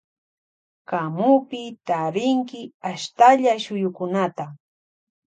Kamupi 0.89 1.59
tarinki 1.87 2.61
ashtalla 2.89 3.53
shuyukunata. 3.63 4.45